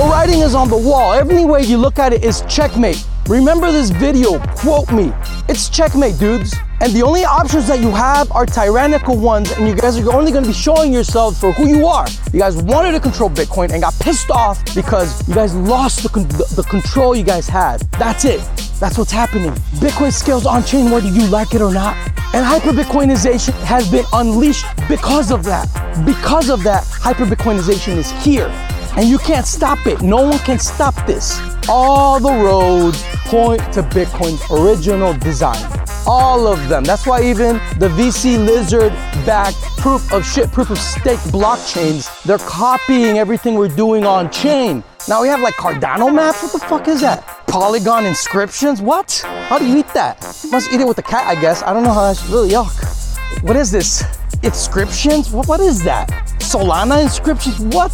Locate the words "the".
0.00-0.06, 0.70-0.78, 6.94-7.02, 16.02-16.08, 16.28-16.66, 32.18-32.32, 37.78-37.88, 46.52-46.58